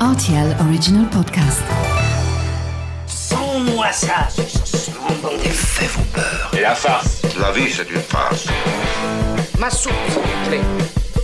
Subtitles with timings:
[0.00, 1.62] RTL Original Podcast.
[3.06, 6.50] Sans-moi ça, ce bon Les faits vont peur.
[6.56, 8.46] Et la farce La vie, c'est une farce.
[9.58, 10.60] Ma soupe, s'il vous plaît.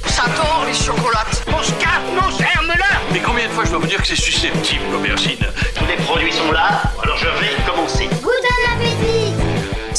[0.07, 1.45] Ça tord, les chocolates.
[1.51, 4.85] Mon scarpe, mon germe-là Mais combien de fois je dois vous dire que c'est susceptible,
[4.91, 5.45] l'aubergine?
[5.75, 7.42] Tous les produits sont là, alors je.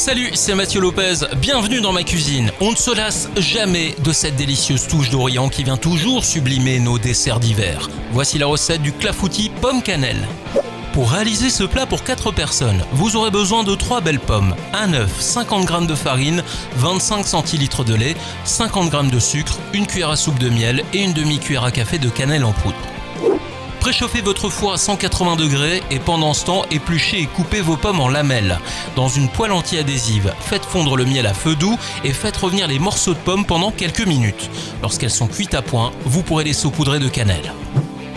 [0.05, 2.51] Salut, c'est Mathieu Lopez, bienvenue dans ma cuisine.
[2.59, 6.99] On ne se lasse jamais de cette délicieuse touche d'Orient qui vient toujours sublimer nos
[6.99, 7.89] desserts d'hiver.
[8.11, 10.27] Voici la recette du clafoutis pomme cannelle.
[10.91, 14.93] Pour réaliser ce plat pour 4 personnes, vous aurez besoin de 3 belles pommes, un
[14.93, 16.43] œuf, 50 g de farine,
[16.75, 21.01] 25 centilitres de lait, 50 g de sucre, une cuillère à soupe de miel et
[21.01, 22.75] une demi-cuillère à café de cannelle en poudre.
[23.83, 27.99] Préchauffez votre four à 180 degrés et pendant ce temps, épluchez et coupez vos pommes
[27.99, 28.57] en lamelles.
[28.95, 32.79] Dans une poêle anti-adhésive, faites fondre le miel à feu doux et faites revenir les
[32.79, 34.49] morceaux de pommes pendant quelques minutes.
[34.81, 37.51] Lorsqu'elles sont cuites à point, vous pourrez les saupoudrer de cannelle.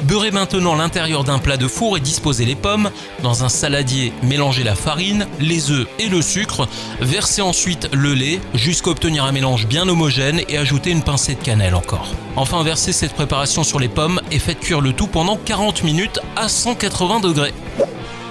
[0.06, 2.90] Beurrez maintenant l'intérieur d'un plat de four et disposez les pommes.
[3.24, 6.68] Dans un saladier, mélangez la farine, les œufs et le sucre.
[7.00, 11.42] Versez ensuite le lait jusqu'à obtenir un mélange bien homogène et ajoutez une pincée de
[11.42, 12.14] cannelle encore.
[12.36, 16.20] Enfin, versez cette préparation sur les pommes et faites cuire le tout pendant 40 minutes
[16.36, 17.54] à 180 degrés.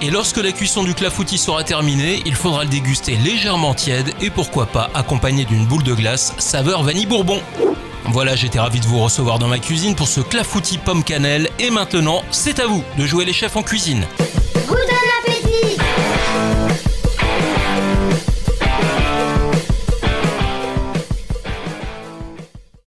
[0.00, 4.30] Et lorsque la cuisson du clafoutis sera terminée, il faudra le déguster légèrement tiède et
[4.30, 7.40] pourquoi pas accompagné d'une boule de glace saveur vanille bourbon.
[8.08, 11.70] Voilà, j'étais ravi de vous recevoir dans ma cuisine pour ce clafoutis pomme cannelle et
[11.70, 14.04] maintenant, c'est à vous de jouer les chefs en cuisine.